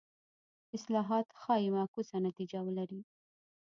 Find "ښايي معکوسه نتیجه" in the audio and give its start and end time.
1.41-2.59